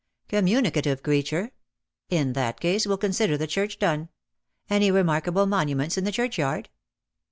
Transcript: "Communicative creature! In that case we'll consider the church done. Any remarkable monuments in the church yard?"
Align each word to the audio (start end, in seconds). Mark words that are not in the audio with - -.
"Communicative 0.29 1.03
creature! 1.03 1.51
In 2.09 2.33
that 2.33 2.59
case 2.59 2.87
we'll 2.87 2.97
consider 2.97 3.37
the 3.37 3.45
church 3.45 3.77
done. 3.77 4.09
Any 4.67 4.89
remarkable 4.89 5.45
monuments 5.45 5.95
in 5.95 6.05
the 6.05 6.11
church 6.11 6.39
yard?" 6.39 6.69